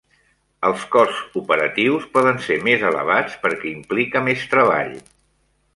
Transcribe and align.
Els 0.69 0.85
costs 0.95 1.37
operatius 1.41 2.09
poden 2.17 2.41
ser 2.47 2.59
més 2.69 2.89
elevats 2.93 3.39
perquè 3.47 3.73
implica 3.77 4.27
més 4.31 4.51
treball. 4.55 4.97